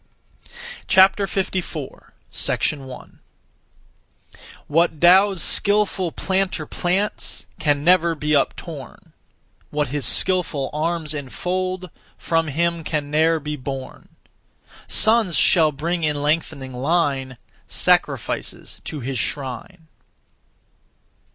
54. 0.87 2.13
1. 2.31 3.19
What 4.65 4.99
(Tao's) 4.99 5.43
skilful 5.43 6.11
planter 6.11 6.65
plants 6.65 7.45
Can 7.59 7.83
never 7.83 8.15
be 8.15 8.31
uptorn; 8.35 9.13
What 9.69 9.89
his 9.89 10.03
skilful 10.03 10.71
arms 10.73 11.13
enfold, 11.13 11.91
From 12.17 12.47
him 12.47 12.83
can 12.83 13.11
ne'er 13.11 13.39
be 13.39 13.55
borne. 13.55 14.09
Sons 14.87 15.35
shall 15.37 15.71
bring 15.71 16.01
in 16.01 16.19
lengthening 16.23 16.73
line, 16.73 17.37
Sacrifices 17.67 18.81
to 18.85 19.01
his 19.01 19.19
shrine. 19.19 19.87